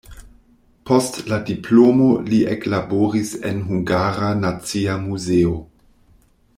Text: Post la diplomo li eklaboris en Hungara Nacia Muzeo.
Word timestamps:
Post 0.89 1.19
la 1.31 1.37
diplomo 1.49 2.07
li 2.31 2.39
eklaboris 2.55 3.35
en 3.51 3.63
Hungara 3.69 4.33
Nacia 4.43 5.01
Muzeo. 5.07 5.55